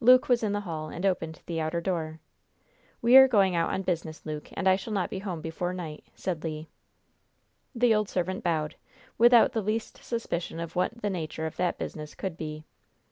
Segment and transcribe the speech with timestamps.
[0.00, 2.18] Luke was in the hall, and opened the outer door.
[3.00, 6.02] "We are going out on business, Luke, and I shall not be home before night,"
[6.16, 6.66] said Le.
[7.76, 8.74] The old servant bowed,
[9.18, 12.64] without the least suspicion of what the nature of that business could be.